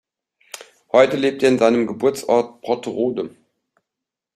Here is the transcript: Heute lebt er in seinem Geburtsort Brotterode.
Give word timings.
Heute 0.91 1.15
lebt 1.15 1.43
er 1.43 1.49
in 1.49 1.59
seinem 1.59 1.85
Geburtsort 1.85 2.61
Brotterode. 2.61 3.35